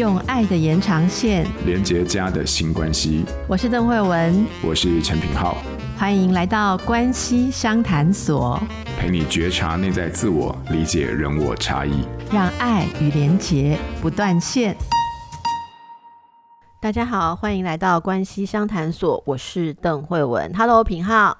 [0.00, 3.22] 用爱的延长线连接家的新关系。
[3.46, 5.58] 我是邓慧文，我是陈品浩，
[5.94, 8.58] 欢迎来到关系商谈所，
[8.98, 12.02] 陪你觉察内在自我，理解人我差异，
[12.32, 14.74] 让爱与连结不断线。
[16.80, 20.50] 大家好，欢迎来到关系商谈所，我是邓慧文。
[20.56, 21.36] Hello，品皓。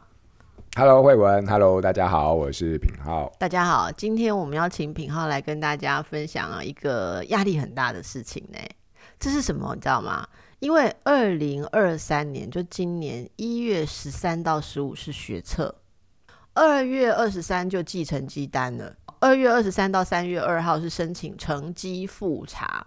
[0.77, 1.45] Hello，慧文。
[1.49, 3.31] Hello，大家好，我是品浩。
[3.41, 8.59] 大家好，今天我们要请品浩来跟大家分享啊一个压力很大的事情呢。
[9.19, 9.75] 这是什么？
[9.75, 10.25] 你知道吗？
[10.61, 15.75] 因为二零二三年，就今年一月十三到十五是学测，
[16.55, 22.87] 二月二十三就寄成绩单了，二月二十三到三月二号是申请成绩复查。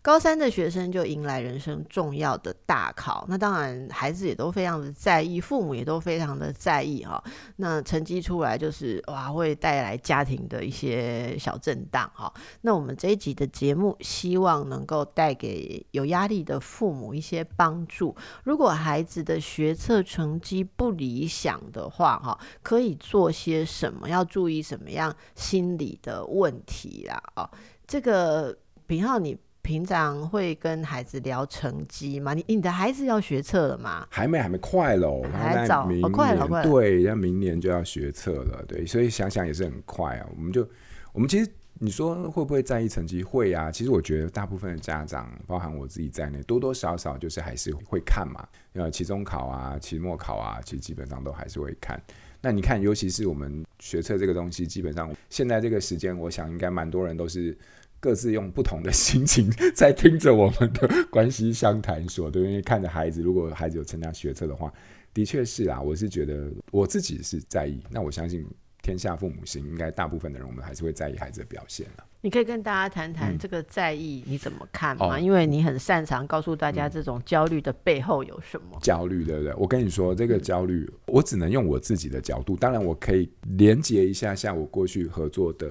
[0.00, 7.22] 高三的学生就迎来人生重要的大考，那当然孩子也都非常的在意，父母也都非常的在意哈。
[7.56, 12.32] 那成绩出来就是哇，会带来家庭的一些小震荡哈。
[12.62, 18.16] 那我们这一集的节目，希望能够带给有压力的父母一些帮助。
[18.44, 24.08] 如果孩子的学测成绩不理想的话哈，可以做些什么？
[24.08, 27.22] 要注意什么样心理的问题啦？
[27.36, 27.50] 哦，
[27.86, 29.36] 这个平浩你。
[29.60, 32.32] 平常会跟孩子聊成绩吗？
[32.32, 34.06] 你你的孩子要学测了吗？
[34.08, 36.70] 还没，还没，快喽，还早，好快了，快了。
[36.70, 40.26] 对，要明年就要学测了，对，所以想想也是很快啊。
[40.34, 40.66] 我们就，
[41.12, 43.22] 我们其实你说会不会在意成绩？
[43.22, 43.70] 会啊。
[43.70, 48.48] 其实我觉得大部分的家长，包含我自己在内，多多少少就是还是会看嘛。
[48.72, 52.00] 呃，期中考啊，期末考啊，其实基本上都还是会看。
[52.40, 57.56] 那你看，尤其是我们学测这个东西，基本上现在这个时间，我想应该蛮多人都是。
[58.00, 64.72] 各自用不同的心情在听着我们的关系相谈所，对，因为看着孩子，如果孩子有参加学测的话，
[65.12, 65.82] 的确是啦。
[65.82, 68.46] 我是觉得我自己是在意，那我相信
[68.88, 71.86] 天下父母心，应该大部分的人，我们还是会在意孩子的表现。
[72.22, 75.16] 你可以跟大家谈谈这个在意你怎么看吗？
[75.16, 79.52] 嗯、因为你很擅长告诉大家这种焦虑的背后有什么焦虑，对不对？
[79.56, 85.70] 我跟你说，这个焦虑，我只能用我自己的角度，当然我可以连接一下，像我过去合作的。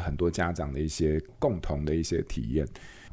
[0.00, 2.64] 很多家长的一些共同的一些体验，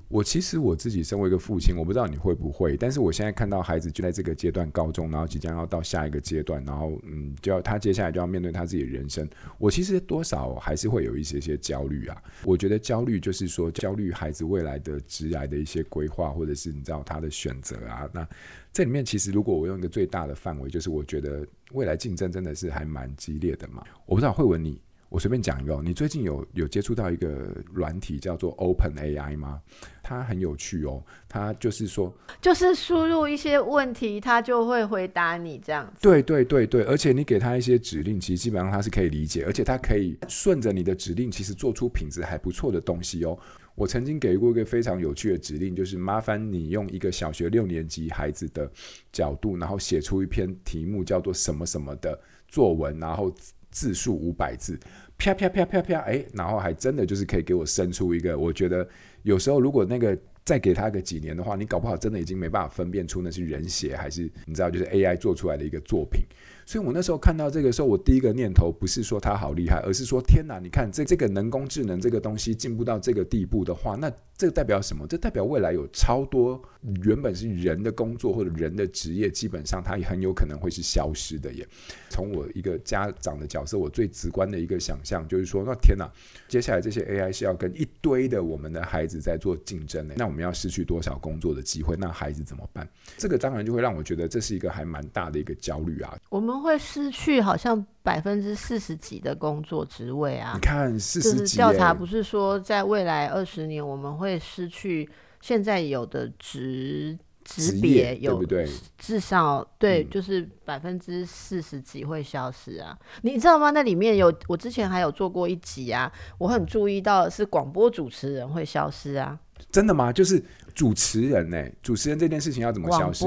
[0.08, 9.28] 我其实我自己身为一个父亲，我不知道你会不会，但是我现在看到孩子就在这个阶段，高中，然后即将要到下一个阶段，然后嗯，就要他接下来就要面对他自己的人生，
[9.58, 12.22] 我其实多少还是会有一些些焦虑啊。
[12.44, 18.08] 我觉得焦虑就是说焦虑孩子未来的职涯的一些规划，或者是你知道他的选择啊。
[18.14, 18.28] 那
[18.72, 23.84] 这里面其实如果我用一个最大的范围，就是我觉得未来竞争真的是还蛮激烈的嘛。
[24.06, 24.80] 我不知道惠文你。
[25.16, 29.62] 我随便讲一个，你最近有有接触到一个软体叫做 Open AI 吗？
[30.04, 36.02] 它很有趣哦，它就是说，就是输入一些问题，它就会回答你这样子。
[36.02, 43.40] 对对对对，而且你给它一些指令，其实基本上它是可以理解，而且它可以顺着你的指令，其实做出品质还不错的东西哦。
[43.74, 48.70] 我曾经给过一个非常有趣的指令，就是麻烦你用一个小学六年级孩子的
[49.14, 53.34] 角度，然后写出一篇题目叫做什么什么的作文，然后
[53.76, 54.80] 字数五百字。
[55.18, 58.88] 啪啪啪啪啪，哎，然后还真的就是可以给我生出一个，我觉得
[59.24, 66.22] 有时候如果那个再给他个几年的话，你搞不好真的已经没办法分辨出那是人写还是你知道就是 AI 做出来的一个作品。
[66.66, 75.06] 所以我那时候看到这个时候，我第一个念头不是说他好厉害，而是说天哪，你看这这个人工智能这个东西进步到这个地步的话，那这代表什么？
[75.08, 76.60] 这代表未来有超多
[77.04, 81.66] 原本是人的工作或者人的职业，基本上它也很有可能会是消失的耶。
[82.10, 86.10] 从我一个家长的角色，我最直观的一个想象就是说，那天哪，
[86.48, 91.96] 接下来这些 AI 是要跟一堆的我们的孩子在做竞争的，那我们要失去多少工作的机会？
[91.96, 92.88] 那孩子怎么办？
[93.18, 96.18] 这个当然就会让我觉得这是一个还蛮大的一个焦虑啊。
[96.30, 96.55] 我们。
[96.62, 100.52] 会失去好像百分之四十几的工作职位啊！
[100.54, 105.10] 你看，四十几，就是调查不是说在未来二十年我们会失去
[105.42, 108.70] 现在有的职职别有，对不对？
[108.98, 112.98] 至少对，就是百分之四十几会消失啊！
[113.02, 113.70] 嗯、你知道吗？
[113.70, 119.38] 那里面有我之前还有做过一集啊，我很注意到的是广播主持人会消失啊！
[119.72, 120.12] 真的吗？
[120.12, 120.44] 就是
[120.74, 121.74] 主持人呢、欸？
[121.82, 123.26] 主持人这件事情要怎么消失？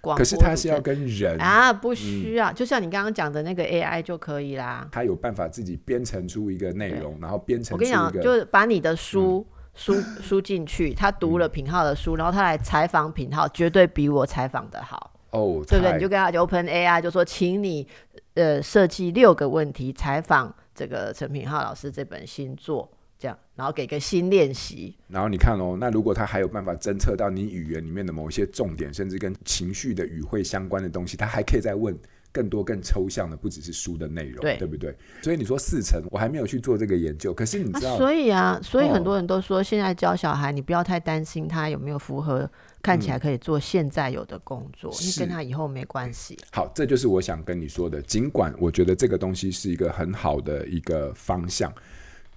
[0.00, 4.88] 可是他是要跟人啊，不需要，嗯、就像你刚刚讲的那个 AI 就可以啦。
[4.92, 7.96] 他有办法自己编程出一个内容，然后编程出一个。
[7.96, 15.12] 我跟你讲，就是把你的书输输进去，他读了品浩的书，然后他来采访品浩，绝对比我采访的好。
[15.30, 15.92] 哦，对不对？
[15.94, 17.86] 你就跟他就 Open AI 就说，请你
[18.34, 22.90] 呃设计六个问题采访这个陈品浩老师这本新作。
[23.18, 24.96] 这样，然后给个新练习。
[25.08, 31.98] 然后你看哦，那如果他还有办法侦测到你语言里面的某一些重点，甚至跟情绪的语汇相关的东西，他还可以再问
[32.30, 34.94] 更多更抽象的，不只是书的内容，对，对不对？
[35.22, 37.34] 所以你说四成，我还没有去做这个研究。
[37.34, 42.48] 可是你知道，啊所以啊，所以很多人都说，现在教小孩，你不要太担心他有没有符合
[42.82, 46.38] 看起来可以做现在有的工作，因为、嗯、跟他以后没关系。
[46.52, 48.00] 好，这就是我想跟你说的。
[48.02, 51.72] 尽管我觉得这个东西是一个很好的一个方向。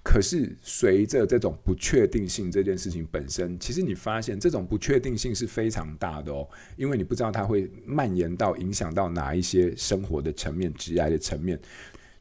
[0.02, 11.58] 可是，随着这种不确定性这件事情本身，其实你发现这种不确定性是非常大的哦，因为你不知道它会蔓延到影响到哪一些生活的层面、职业的层面。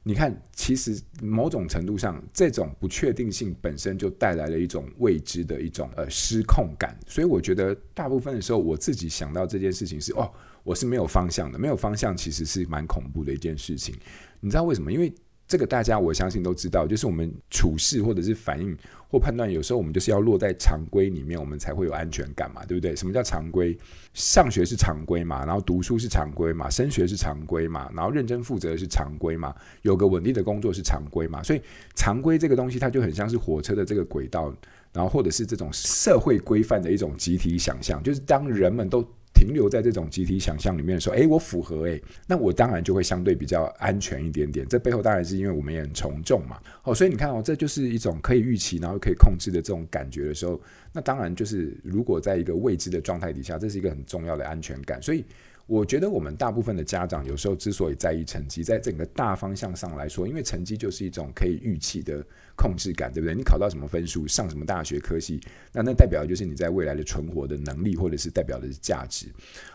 [0.04, 6.98] 你看，其实某种程度上，这种不确定性本身就带来了一种未知的一种呃失控感。
[7.08, 10.32] 所以，我觉得大部分的时候，我自己想到这件事情是哦，
[10.64, 13.96] 我是没有方向的，没有方向其实是蛮恐怖的一件事情。
[14.40, 14.92] 你知道为什么？
[14.92, 15.14] 因为
[15.52, 18.74] 这个大家我相信都知道，就是我们处事或者是反应
[19.10, 22.96] 或判断，有时候我们就是要落在常规里面，我们才会有安全感嘛，对不对？
[22.96, 23.78] 什么叫常规？
[24.14, 31.62] 上学是常规嘛，然后读书是常规嘛，升学是常规嘛，然后认真负责是常规嘛，有个稳定的工作是常规嘛，所以
[31.96, 34.56] 常规这个东西它就很像是火车的这个轨道，
[34.94, 39.06] 然后或者是这种社会规范的一种集体想象，就是当人们都。
[39.34, 44.68] 停留在这种集体想象里面的时候，诶，我符合诶，那我当然就会相对比较安全一点点。
[44.68, 50.62] 这背后当然是因为我们也很从众嘛，哦，所以你看哦，这就是一种可以预期，然后可以控制的这种感觉的时候，
[50.94, 55.26] 那当然就是如果在一个未知的状态底下，这是一个很重要的安全感，所以。
[55.72, 62.22] 我觉得我们大部分的家长有时候之所以在意成绩，在整个大方向上来说，因为成绩就是一种可以预期的
[62.58, 63.34] 控制感，对不对？
[63.34, 65.40] 你考到什么分数，上什么大学科系，
[65.72, 69.28] 那那代表就是你在未来的存活的能力，或者是代表的是价值。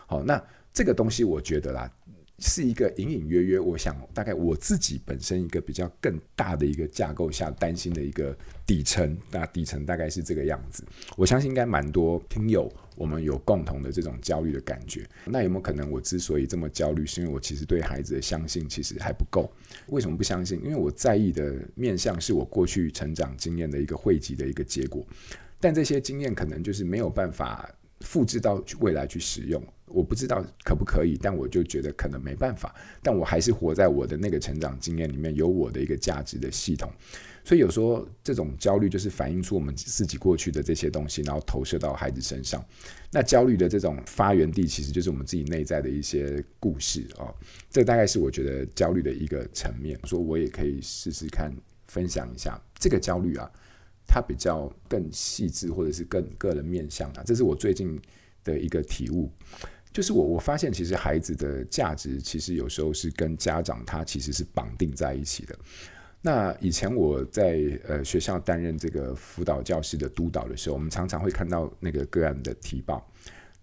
[0.05, 0.39] 好，那
[0.71, 1.91] 这个东西我觉得啦。
[2.39, 10.83] 是一个隐隐约约，我想大概我自己本身一个比较更大的一个架构下担心的一个底层，那底层大概是这个样子。
[11.15, 15.03] 我相信应该蛮多听友我们有共同的这种焦虑的感觉。
[15.25, 19.51] 那有没有可能我之所以这么焦虑，是因为我其实对孩子的相信其实还不够？
[19.87, 20.61] 为什么不相信？
[20.63, 25.03] 因为我在意的面向是我过去成长经验的一个汇集的一个结果，
[25.59, 27.67] 但这些经验可能就是没有办法
[28.01, 29.63] 复制到未来去使用。
[29.87, 32.75] 我不知道可不可以，但我就觉得可能没办法。
[33.01, 36.91] 但我还是活在我的那个成长经验里面，有我的一个价值的系统。
[37.43, 42.61] 所以有时候这种焦虑就是反映出我们自己过去的这些东西，然后投射到孩子身上。
[43.09, 47.33] 那焦虑的这种发源地，其实就是我们自己内在的一些故事啊。
[47.69, 49.97] 这大概是我觉得焦虑的一个层面。
[50.03, 51.49] 说我也可以试试看
[51.87, 53.49] 分享一下这个焦虑啊，
[54.05, 57.23] 它比较更细致，或者是更个人面向啊。
[57.25, 57.97] 这是我最近
[58.43, 59.31] 的一个体悟。
[59.97, 65.57] 就是我我发现，其实孩子的价值其实有时候是跟家长他其实是绑定在一起的。
[66.21, 73.11] 那以前我在呃学校担任这个辅导教师的督导的时候，我们常常会看到那个个案的提报。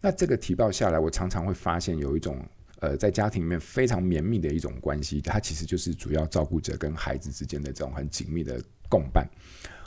[0.01, 2.45] 那这个提报下来，我常常会发现有一种
[2.81, 9.25] 呃在家庭里面非常绵密的一种关系，它其实就是主要照顾者跟孩子之间的这种很紧密的共伴。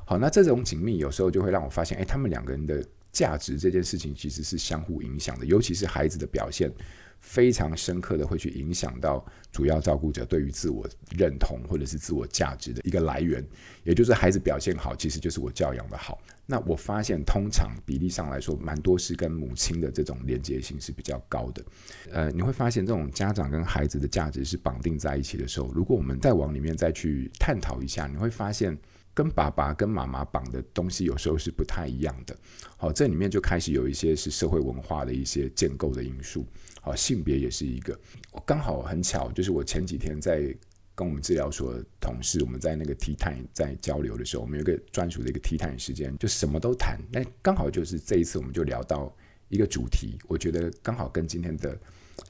[0.05, 2.81] 好，那这种紧密有时候就会让我发现，哎，他们两个人的。
[3.11, 6.71] 价值这件事情其实是相互影响的，尤其是孩子的表现
[7.19, 10.87] 非常深刻的会去影响到主要照顾者对于自我
[11.17, 13.43] 认同或者是自我价值的一个来源，
[13.83, 16.21] 也就是孩子表现好，其实就是我教养的好。
[16.45, 21.65] 那我发现通常比例上来说，蛮多是跟母亲的这种连接性是比较高的。
[22.11, 28.77] 呃，你会发现这种家长跟孩子的价值是绑定在一起的时候，如果我们再往里面再去探讨一下，你会发现。
[29.17, 32.37] 跟爸爸跟妈妈绑的东西有时候是不太一样的。
[32.77, 36.45] 好，这里面就开始有一些是社会文化的一些建构的因素。
[36.81, 37.99] 好，性别也是一个。
[38.31, 40.55] 我刚好很巧，就是我前几天在
[40.93, 46.99] 跟我们治疗所同事，我们在那个 Tea Time 在交流的时候，我们有个专属的一个 Tea Time 时间，就什么都谈。
[47.11, 49.11] 那刚好就是这一次，我们就聊到
[49.49, 51.75] 一个主题，我觉得刚好跟今天的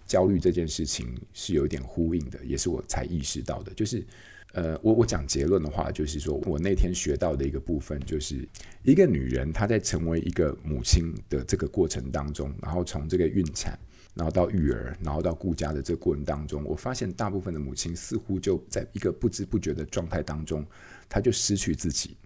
[0.06, 4.08] 焦虑这件事情是有一点呼应的，也是我才意识到的，就是。
[4.54, 8.48] 呃，我我讲结论的话，就是说我那天学到的一个部分，就是
[8.82, 13.78] 一个女人她在成为一个母亲的这个过程当中，然后从这个孕产，
[14.16, 20.66] 然后到育儿，然后到顾家的这个过程当中，我发现大部分的母亲似乎就在一个不知不觉的状态当中，
[21.08, 22.18] 她就失去自己，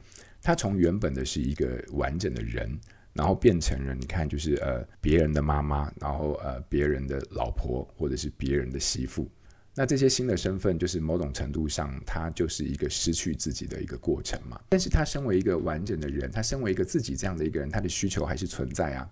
[0.41, 2.79] 她从原本的是一个完整的人，
[3.13, 9.27] 然后变成了你看，就是呃别人的妈妈，然后呃别人的老婆，或者是别人的媳妇。
[9.73, 14.59] 那这些新的身份，就是某种程度上，他就是一个失去自己的一个过程嘛。
[14.69, 19.09] 但是他身为一个完整的人，他身为一个自己这样的一个人，他的需求还是存在啊。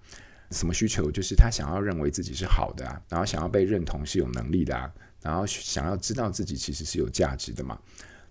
[0.52, 1.12] 什么需求？
[1.12, 7.80] 就是他想要认为自己是好的啊，然后想要被认同是有能力的啊，然后想要知道自己其实是有价值的嘛。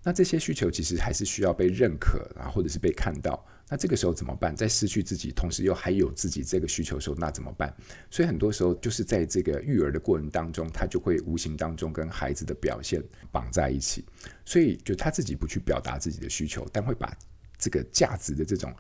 [0.03, 4.57] 那这些需求其实还是需要被认可啊，或者是被看到，那这个时候怎么办？
[4.57, 7.75] 在失去自己，同时又还有自己这个需求的时候，那怎么办？
[8.11, 14.05] 所以很多时候就是在这个育儿的过程当中，他就会无形当中跟孩子的表现绑在一起。
[14.45, 17.15] 所以就他自己不去表达自己的需求，但会把
[17.59, 18.75] 这个价值的这种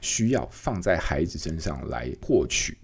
[0.00, 2.76] 需要放在孩子身上来获取。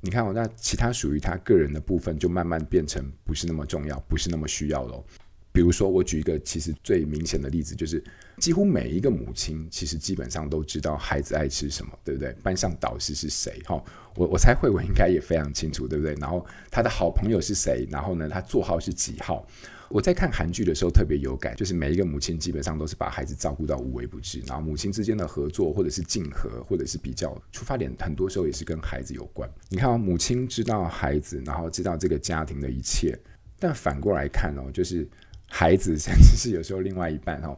[0.00, 5.04] 你看哦，那其他属于他个人的部分就慢慢变成不是那么重要，不是那么需要了。
[5.52, 8.02] 比如说，我举一个其实最明显的例子，就是
[8.38, 12.32] 几乎每一个母亲其实基本上都知道孩子爱吃什么，对不对？
[12.42, 13.60] 班上导师是谁？
[13.66, 13.82] 哈，
[14.14, 16.14] 我我猜慧文应该也非常清楚，对不对？
[16.14, 17.86] 然后他的好朋友是谁？
[17.90, 19.46] 然后呢，他座号是几号？
[19.90, 29.48] 我在看韩剧的时候特别有感，就是每一个母亲基本上都是把孩子照顾到无微不至，然后母亲之间的合作或者是竞合或者是比较出发点，很多时候也是跟孩子有关。
[29.68, 33.18] 你看哦，母亲知道孩子，然后知道这个家庭的一切，
[33.58, 35.08] 但反过来看哦，就是。
[35.50, 37.56] 孩子 甚至是有时候另外一半哦，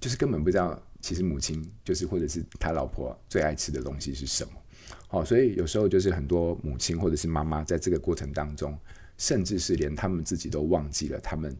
[0.00, 4.52] 就是根本不知道，其实母亲就是或者是他老婆最爱吃的东西是什么，
[5.08, 8.76] 好，所以有时候就是很多母亲或者是妈妈在这个过程当中，
[9.16, 11.56] 甚至是连他们自己都忘记了他们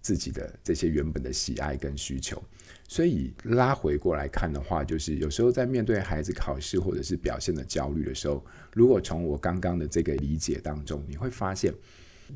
[0.00, 2.42] 自己的这些原本的喜爱跟需求，
[2.88, 11.72] 所以拉回过来看的话，就是有时候在面对孩子考试或者是表现的焦虑的时候，如果从我刚刚的这个理解当中，你会发现。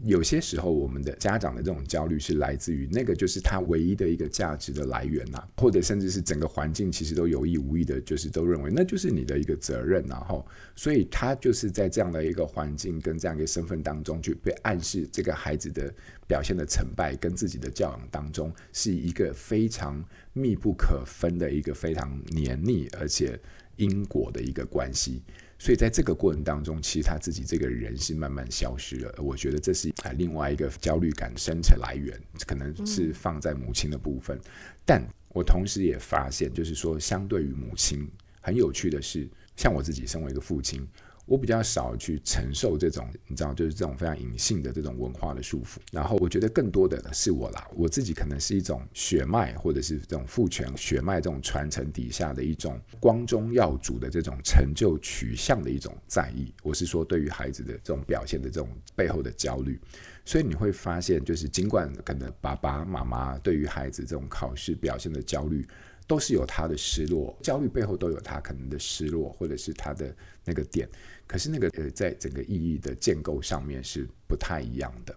[0.05, 15.93] 有些时候，我们的家长的这种焦虑是来自于那个，就是他唯一的一个价值的来源呐、或者甚至是整个环境其实都有意无意的，就是都认为那就是你的一个责任、然后，所以他就是在这样的一个环境跟这样一个身份当中，就被暗示这个孩子的
[16.27, 23.39] 表现的成败跟自己的教养当中是一个非常密不可分的一个非常黏腻而且
[23.77, 25.23] 因果的一个关系。
[25.63, 29.15] 所以在这个过程当中，其实他自己这个人是慢慢消失了。
[29.19, 34.37] 我觉得这是啊另外一个焦虑感生成来源，可能是放在母亲的部分。
[34.85, 40.85] 但我同时也发现，就是说，相对于母亲，很有趣的是，像我自己身为一个父亲。
[41.25, 45.79] 我比较少去承受这种，你知道，就是这种非常隐性的这种文化的束缚。
[45.93, 56.53] 然后我觉得更多的是我啦，我自己可能是一种血脉，或者是这种父权血脉这种传承底下的一种光宗耀祖的这种成就取向的一种在意。
[56.63, 59.81] 我是说，对于孩子的这种表现的这种背后的焦虑。
[60.25, 65.67] 所以你会发现，就是尽管可能爸爸妈妈对于孩子这种考试表现的焦虑。
[66.07, 70.89] 都是有他的失落，焦虑背后都有他可能的失落，或者是他的那个点。
[71.27, 75.17] 可是那个呃，在整个意义的建构上面是不太一样的。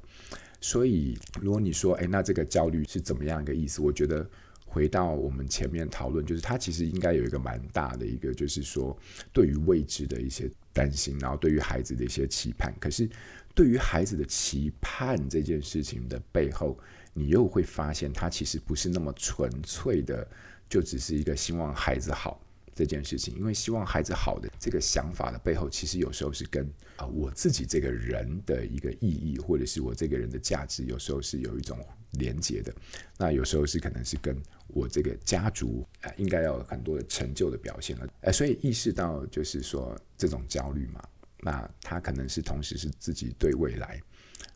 [0.61, 3.81] 所以，如果你说，哎，那这个焦虑是怎么样一个意思？
[3.81, 4.27] 我觉得
[4.65, 8.97] 回到我们前面讨论，就是他其实应该有一个蛮大的一个，就是说
[9.33, 12.73] 对于未知的一些担心，然后对于孩子的一些期盼。
[12.79, 13.09] 可是
[13.53, 16.79] 对于孩子的期盼这件事情的背后，
[17.13, 20.25] 你又会发现，他其实不是那么纯粹的。
[20.69, 22.41] 就只是一个希望孩子好
[22.73, 31.79] 这件事情，因为希望孩子好的这个想法的背后，其实有时候是跟啊我自己这个人的一个意义，或者是我这个人的价值，有时候是有一种
[32.11, 32.73] 连接的。
[33.17, 34.35] 那有时候是可能是跟
[34.67, 38.07] 我这个家族啊应该要有很多的成就的表现了。
[38.21, 41.01] 哎，所以意识到就是说这种焦虑嘛，
[41.39, 44.01] 那他可能是同时是自己对未来，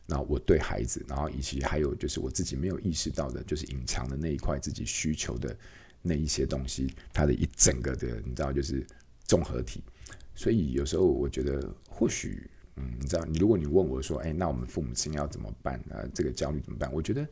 [0.04, 5.56] 那我对孩子，然后以及还有就是我自己没有意识到的，就是隐藏的那一块自己需求的。
[6.02, 8.86] 那一些东西，它的一整个的，你知道，就是
[9.24, 9.82] 综合体。
[10.34, 16.02] 所以有时候我觉得，或许，嗯，你知道，如果你问我说，哎，那我们父母亲要怎么办啊？
[16.14, 16.90] 这个焦虑怎么办？
[16.92, 17.28] 我觉得，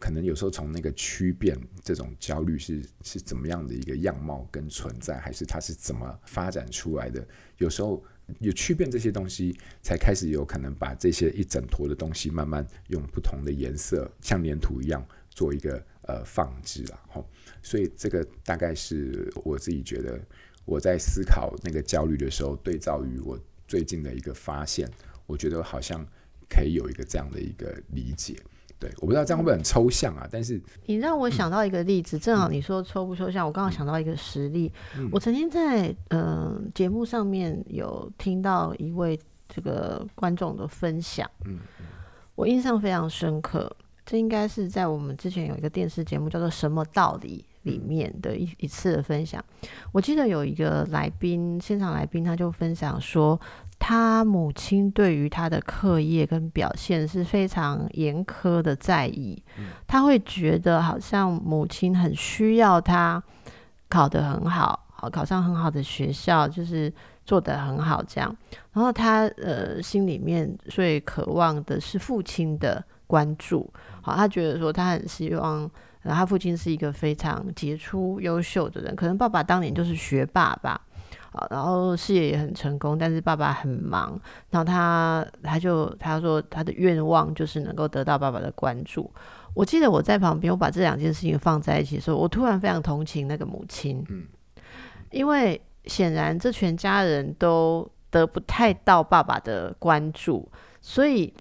[0.00, 7.24] 可能有时候从那个区变这种焦虑是是怎么样的一个样貌跟存在，还是它是怎么发展出来的？
[7.58, 8.02] 有时候
[8.40, 17.28] 有区变这些东西，才开始有可能把这些一整坨的东西，慢慢用不同的颜色，像黏土一样，做一个呃放置了，吼。
[17.62, 20.20] 所以这个大概是我自己觉得
[20.64, 24.88] 我在思考那个焦虑的时候，对照于我最近的一个发现，
[25.26, 26.06] 我觉得好像
[26.48, 28.36] 可以有一个这样的一个理解。
[28.78, 30.28] 对，我不知道这样会不会很抽象啊？
[30.30, 34.70] 但是你让我想到一个例子，嗯、正好你说抽不抽象，我刚好想到一个实例。
[34.98, 39.18] 嗯、我曾经在嗯、呃、节目上面有听到一位
[39.48, 41.60] 这个观众的分享，嗯，
[42.34, 43.74] 我印象非常深刻。
[44.06, 49.42] 这应该是在我们之前有一个电视节目叫做《什么道理》里面的一一次的分享。
[49.92, 53.40] 我记得有一个来宾，现场来宾，他就分享说，
[53.78, 59.42] 他母亲对于他的课业跟表现是非常严苛的在意。
[59.86, 63.22] 他会觉得好像母亲很需要他
[63.88, 66.92] 考得很好，好考上很好的学校，就是
[67.24, 68.36] 做得很好这样。
[68.72, 73.72] 然后他呃心里面最渴望的是父亲的关注。
[74.02, 75.70] 好，他觉得说他很希望
[76.02, 80.80] 然后他父亲是一个非常杰出、优秀的人，可能爸爸当年就是学霸吧，
[81.32, 84.20] 啊，然后事业也很成功，但是爸爸很忙，
[84.50, 89.10] 然后他他就他说他的愿望就是能够得到爸爸的关注。
[89.54, 94.24] 我记得我在旁边，我把这两件事情放在一起的时候，我突然非常同情那个母亲，嗯，
[95.10, 100.46] 因为显然这全家人都得不太到爸爸的关注，
[100.80, 101.32] 所以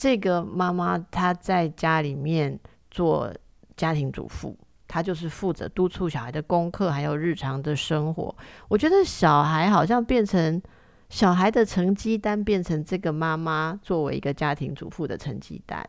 [0.00, 2.58] 这个妈妈她在家里面
[2.90, 3.30] 做。
[3.76, 4.54] 家庭主妇，
[4.86, 8.36] 她就是负责督促小孩的功课，还有日常的生活。
[8.68, 10.60] 我觉得小孩好像变成
[11.08, 15.82] 小孩的成绩单，变成这个妈妈作为一个家庭主妇的成绩单。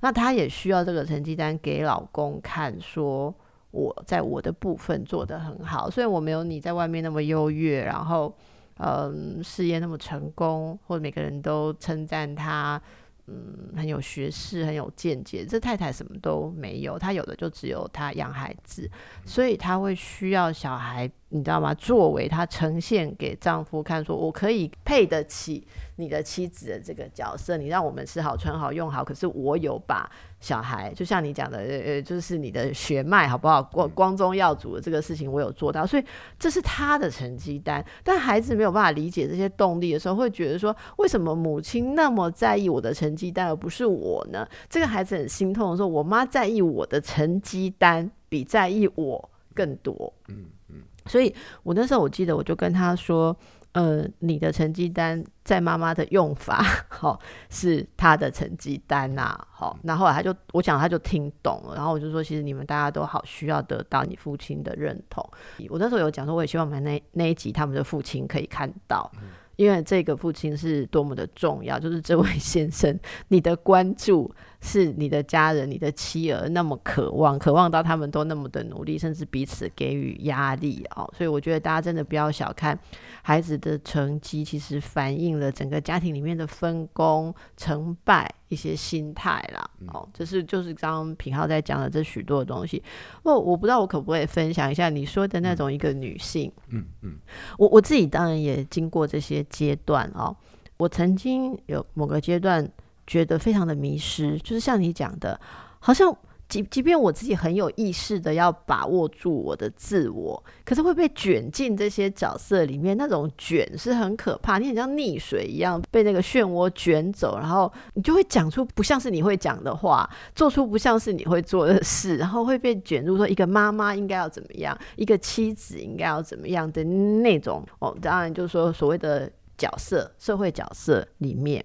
[0.00, 3.34] 那她也需要这个成绩单给老公看，说
[3.70, 8.34] 我在我的部分做得很好，虽然我没有你在外面那么优越，然后
[8.78, 12.80] 嗯，事业那么成功，或者每个人都称赞她。
[13.30, 15.44] 嗯，很有学识，很有见解。
[15.44, 18.90] 这太太什么都没有，她有的就只有她养孩子，
[19.26, 21.74] 所以她会需要小孩，你知道吗？
[21.74, 25.66] 作为她呈现给丈夫看，说我可以配得起
[25.96, 30.10] 你的妻子的这个角色，你让我们吃好穿好用好，可是我有把。
[30.40, 33.60] 小孩就像你讲的，呃，就是你的血脉好不好？
[33.62, 36.04] 光光宗耀祖的这个事情，我有做到，所以
[36.38, 37.84] 这是他的成绩单。
[38.04, 44.48] 但孩子没有办法理解这些动力的时候，会觉得说，为什么母亲那么在意我的成绩单，而不是我呢？
[44.68, 50.12] 这个孩子很心痛的说，我妈在意我的成绩单，比在意我更多。
[50.28, 50.76] 嗯嗯，
[51.06, 53.36] 所以我那时候我记得，我就跟他说。
[53.78, 65.24] 呃，你的成绩单在妈妈的用法， 好、哦、是他的成绩单呐、啊，好、哦，那后来他就我讲他就听懂了，然后我就说，其实你们大家都好需要得到你父亲的认同。
[65.68, 69.08] 我那时候有讲说，我也希望我们那那一集他们的父亲可以看到。
[69.22, 81.08] 嗯因为这个父亲是多么的重要，就是这位先生，你的关注是你的家人、你的妻儿那么渴望，渴望到他们都那么的努力，甚至彼此给予压力哦。
[81.16, 82.78] 所以我觉得大家真的不要小看
[83.22, 88.28] 孩子的成绩，其实反映了整个家庭里面的分工、成败。
[88.48, 92.82] 一些心态啦，哦，这是就是刚刚品浩在讲的这许多的东西。
[93.22, 97.18] 我我不知道我可不可以分享一下你说的那种一个女性，嗯嗯，
[97.58, 100.34] 我我自己当然也经过这些阶段哦。
[100.78, 102.66] 我曾经有某个阶段
[103.08, 105.40] 觉得非常的迷失，就是像你讲的，
[105.80, 106.16] 好像。
[106.48, 114.56] 即即便我自己很有意识的要把握住我的自我，可是会被卷进这些角色里面，那种卷是很可怕。
[114.56, 127.94] 你很像溺水一样被那个漩涡卷走，然后你就会讲出不像是你会讲的话，做出不像是你会做的事，然后会被卷入说一个妈妈应该要怎么样，一个妻子应该要怎么样的那种哦。
[128.00, 131.62] 当然就是说所谓的角色，社会角色里面。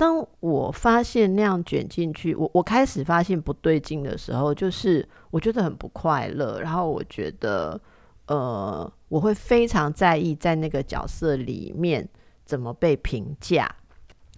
[0.00, 7.78] 当我发现那样卷进去，我我开始发现不对劲的时候，就是我觉得很不快乐，然后我觉得，
[8.24, 12.08] 呃，我会非常在意在那个角色里面
[12.46, 13.70] 怎么被评价。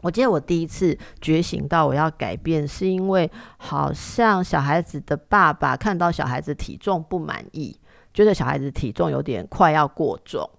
[0.01, 7.79] 我记得我第一次觉醒到我要改变，是因为好像小孩子的爸爸看到小孩子体重不满意，
[8.13, 10.51] 觉得小孩子体重有点快要过重，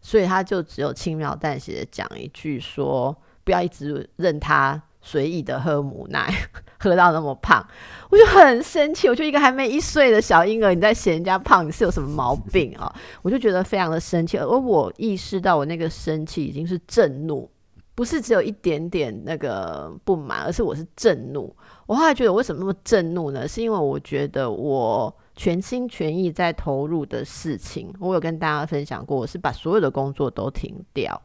[0.00, 3.16] 所以他就只有轻描淡写的讲一句说。
[3.48, 6.30] 不要一直任他随意的喝母奶，
[6.78, 7.66] 喝到那么胖，
[8.10, 9.08] 我就很生气。
[9.08, 12.94] 我就一个还没一岁的小婴儿，你在嫌人家胖，你是有什么毛病啊？
[13.22, 17.50] 我就觉得非常的生气，而我意识到我那个生气已经是震怒，
[17.94, 21.56] 不是只有一点点那个不满，而是我是震怒。
[21.86, 23.48] 我后来觉得为什么那么震怒呢？
[23.48, 31.18] 是因为我觉得我全心全意在投入的事情，我有跟大家分享过，我是把所有的工作都停掉。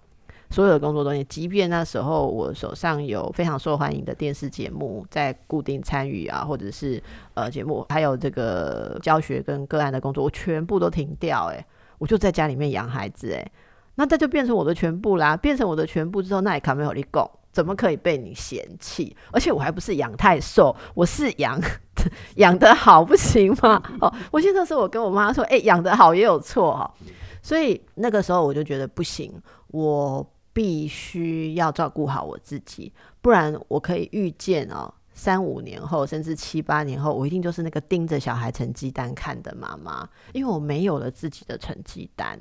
[0.54, 7.02] 所有的工作东西，即便那时候我手上有非常受欢迎的电视节目在固定参与啊，或者是
[7.34, 11.48] 呃节目，还有这个教学跟个案的工作，我全部都停掉。
[11.48, 11.66] 诶，
[11.98, 13.32] 我就在家里面养孩子。
[13.32, 13.52] 诶，
[13.96, 15.36] 那这就变成我的全部啦。
[15.36, 19.18] 变成我的全部之后，那也卡没有力供，怎么可以被你嫌弃？
[19.32, 21.60] 而且我还不是养太瘦，我是养
[22.38, 23.82] 养得好，不行吗？
[24.00, 26.94] 哦，我记得那时候我跟我妈说，诶，养得好也有错哈。
[27.42, 29.34] 所以那个时候我就觉得不行，
[29.72, 30.24] 我。
[30.54, 42.39] 必须要照顾好我自己，不然我可以预见哦，三五年后甚至七八年后，我一定就是那个盯着小孩成绩单看的妈妈，因为我没有了自己的成绩单。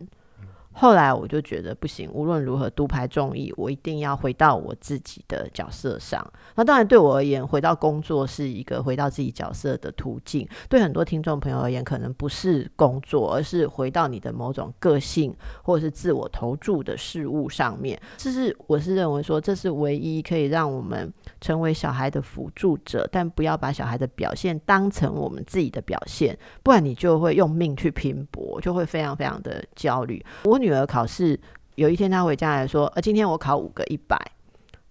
[0.75, 6.27] 后来我就觉得不行，无论如何独排众议，我一定要回到我自己的角色上。
[6.55, 10.49] 那当然对我而言，回到工作是一个回到自己角色的途径。
[10.71, 18.01] 对很多听众朋友而言，可能不是工作，而是回到你的某种个性或者是自我投注的事物上面。
[18.17, 30.25] 这是我是认为说，这是唯一可以让我们成为小孩的辅助者，但不要把小孩的表现当成我们自己的表现，不然你就会用命去拼搏，就会非常非常的焦虑。
[30.45, 30.62] 我。
[30.63, 31.39] 女儿考试
[31.75, 34.17] 有一天，她回家来说：“呃，今天我考五个一百。”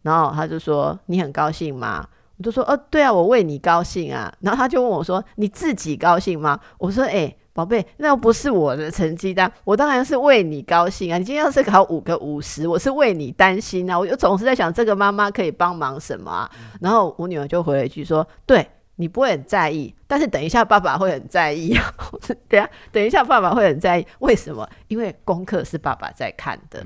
[0.03, 2.05] 然后她就说：“你很高兴吗？”
[2.37, 4.31] 我就说：“呃，对啊，我为你高兴啊。
[4.41, 11.17] ”然后她就问我说：“你自己高兴吗？”我说：“哎，宝贝，那不是我的成绩单，我当然是为你高兴啊。
[11.17, 13.97] 你今天要是考五个五十，我是为你担心啊。
[13.97, 18.67] 我就总是在想，这个妈妈可以帮忙什么啊？”然后我女儿就回了一句说：“对。”
[19.01, 21.91] 你不会很在意，但是等一下爸爸会很在意啊！
[22.47, 24.69] 等下，等一下爸爸会很在意，为什么？
[24.89, 26.85] 因为功课是爸爸在看的，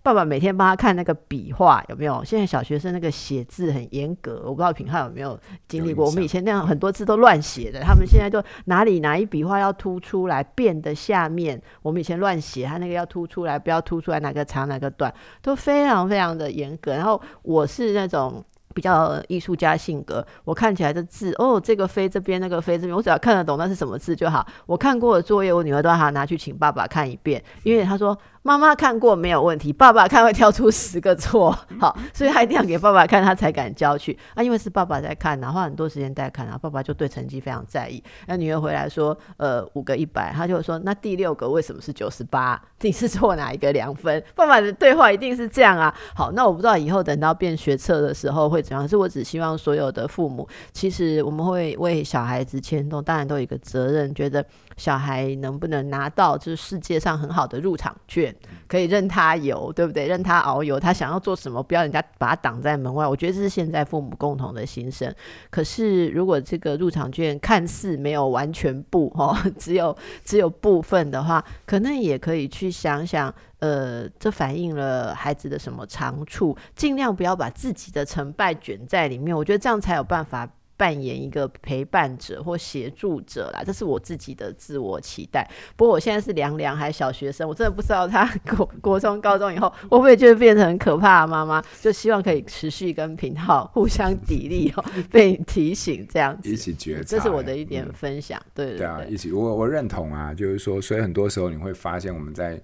[0.00, 2.22] 爸爸每天帮他看那个笔画有没有？
[2.22, 5.36] 现在小学生那个写字很严格，我不知道品汉有没有
[5.66, 6.06] 经历过。
[6.06, 16.94] 我们以前那样很多字都乱写的，他们现在就哪里哪一笔画要突出来，变的下面我们以前乱写，他那个要突出来，不要突出来，哪个长哪个短，都非常非常的严格。
[16.94, 18.44] 然后我是那种。
[18.74, 24.46] 比较艺术家性格，我看起来的字哦，这个飞这边，那个飞这边，我只要看得懂那是什么字就好。
[24.66, 28.16] 我看过的作业，我女儿都要她拿去请爸爸看一遍，因为她说。
[28.42, 34.42] 妈妈看过没有问题，爸爸看会挑出十个错，好，所以他一定要给爸爸看，他才敢交去啊。
[34.42, 38.02] 因为是爸爸在看，然后很多时间在看，然后爸爸就对成绩非常在意。
[38.28, 42.58] 那女儿回来说，呃，五个一百，他就说，那第六个为什么是九十八？
[42.80, 44.24] 你是错哪一个两分？
[44.34, 45.94] 爸爸的对话一定是这样啊。
[46.14, 54.44] 好，那我不知道以后等到变学测的时候会怎样，可是我只希望所有的父母，其实我们会为小孩子牵动，当然都有一个责任，觉得。
[54.80, 58.34] 小孩能不能拿到就是世界上很好的入场券，
[58.66, 60.06] 可以任他游，对不对？
[60.06, 63.06] 任他遨游，他想要做什么，不要人家把他挡在门外。
[63.06, 65.14] 我觉得这是现在父母共同的心声。
[65.50, 76.56] 可是如果这个入场券看似没有完全部哦，只有只有部分的话，可能也可以去想想，呃，这反映了孩子的什么长处？
[76.74, 79.36] 尽量不要把自己的成败卷在里面。
[79.36, 80.48] 我觉得这样才有办法。
[80.80, 85.46] 扮演一个陪伴者或协助者啦，这是我自己的自我期待。
[85.76, 88.24] 不过我现在是凉凉还小学生，我真的不知道他
[88.56, 91.62] 国国中、高中以后会不会就变成很可怕的妈妈。
[91.82, 97.02] 就希望可以持续跟品浩互相砥砺哦，被提醒这样子，一起觉察。
[97.02, 98.40] 这是我的一点分享。
[98.40, 102.58] 嗯、对对对，一起我我认同啊，就是说，所以很多时候你会发现我们在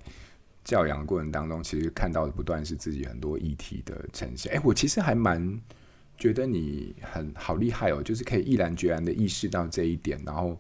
[0.65, 4.51] 教养的过程当中，其实看到的不断是自己很多议题的呈现。
[4.55, 5.61] 哎，我其实还蛮。
[6.19, 10.59] 觉得你很好厉害哦，就是可以毅然决然的意识到这一点，然后，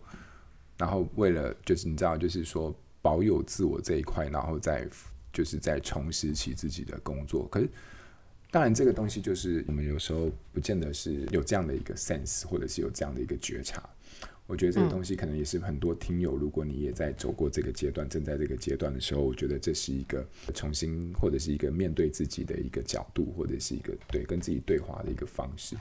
[0.77, 4.87] 然后为了就是你知道，就是说保有自我这一块，然后再
[5.33, 7.47] 就是再重拾起自己的工作。
[7.49, 7.69] 可是，
[8.51, 13.83] 当然这个东西就是我们有时候不见得是有这样的一个 sense，或者是有这样的一个觉察。
[14.47, 25.75] 我觉得这个东西可能也是很多听友，如果你也在走过这个阶段，正在这个阶段的时候，我觉得这是一个重新或者是一个面对自己的一个角度，或者是一个对跟自己对话的一个方式。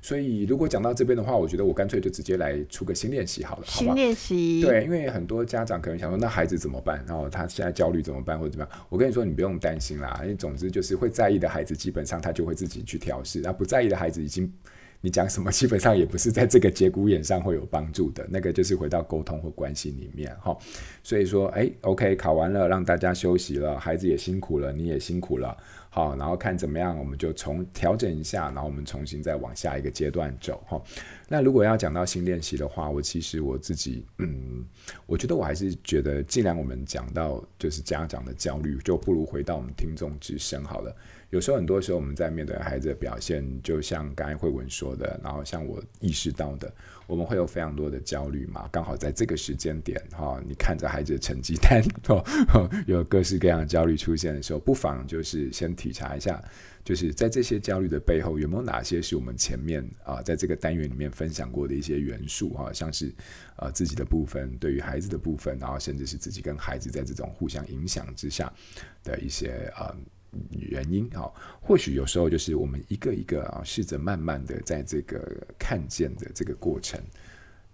[0.00, 3.86] 所以如果讲到这边的话，我觉得我干脆就直接来出个新练习好了，好吧？
[3.86, 4.62] 新练习。
[4.62, 7.04] 对，因为很多家长可能想说，那孩子怎么办？
[7.06, 8.86] 然后他现在焦虑怎么办，或者怎么样？
[8.88, 10.18] 我跟你说，你不用担心啦。
[10.22, 14.50] 因为总之就是会在意的孩子，基本上他就会自己去调试；那不在意的孩子，已经。
[15.00, 18.26] 你讲什么，基本上也不是在这个节骨眼上会有帮助的。
[18.28, 20.56] 那个就是回到沟通或关系里面哈。
[21.02, 25.56] 所以说，哎，OK，考完了，让大家休息了，孩子也辛苦了，你也辛苦了，
[25.88, 30.82] 好，然后看怎么样，我们就重调整一下，然后我们重新再往下一个阶段走哈。
[31.28, 34.64] 那如果要讲到新练习的话，我其实我自己，嗯，
[35.06, 40.94] 我觉得我还是觉得，既然我们讲到就是家长的焦虑，就不如回到我们听众之声好了。
[41.30, 46.72] 有时候，很多时候我们在面对孩子的表现，就像刚才慧文说的，然后像我意识到的，
[47.06, 48.66] 我们会有非常多的焦虑嘛。
[48.72, 56.42] 刚好在这个时间点，哈，你看着孩子的成绩单，哦，有各式各样的焦虑出现的时候，不妨就是先体察一下，
[56.82, 63.12] 就是在这些焦虑的背后，有没有哪些是我们前面啊，在这个单元里面分享过的一些元素哈，像是
[63.56, 68.50] 呃自己的部分，对于孩子的部分，然后甚至是自己跟孩子在这种互相影响之下
[69.04, 69.94] 的一些呃。
[70.50, 77.00] 原因啊，或许有时候就是我们一个一个啊，试着慢慢的在这个看见的这个过程，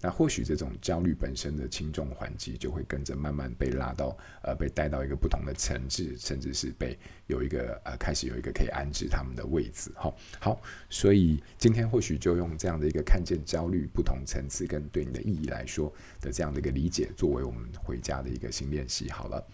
[0.00, 9.90] 那或许这种焦虑本身的轻重缓急就会跟着慢慢被拉到呃，被带到一个不同的层次，甚至是被有一个呃，开始有一个可以安置他们的位置。
[9.96, 19.10] 好，好，所以今天或许就用这样的一个看见焦虑不同层次跟对你的意义来说的这样的一个理解，作为我们回家的一个新练习。
[19.10, 19.44] 好了。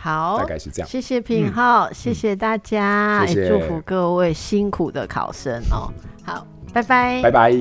[0.00, 0.88] 好，大概是这样。
[0.88, 5.92] 谢谢品浩，嗯、谢谢大家，祝福各位辛苦的考生哦。
[6.24, 7.52] 好，拜拜，拜拜。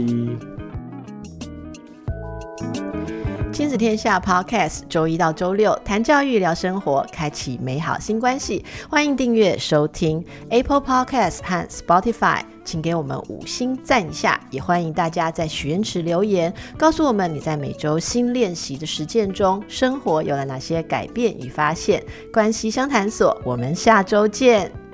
[3.67, 8.63] 亲子天下 Podcast，周一到周六谈教育、聊生活，开启美好新关系。
[8.89, 14.39] 欢迎订阅收听 Apple Podcast 和 Spotify，请给我们五星赞一下。
[14.51, 22.01] 也欢迎大家在许愿池留言，告诉我们你在每周新练习的实践中，生活有了哪些改变与发现。
[22.31, 24.86] 关系相谈所，我们下周见。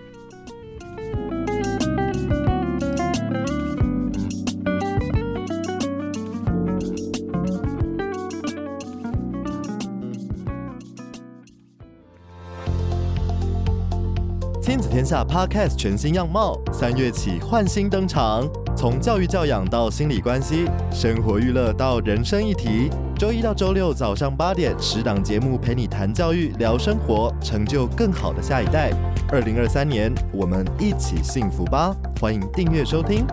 [15.03, 18.49] 天下 Podcast 全新样貌，三月起换新登场。
[18.73, 22.89] 从教育教养到心理关系，生活娱乐到人生议题，
[23.19, 28.91] 周一到周六早上八点，十档节目陪你谈教育、聊生活，成就更好的下一代。
[29.27, 31.93] 二零二三年，我们一起幸福吧！
[32.21, 33.25] 欢迎订阅收听。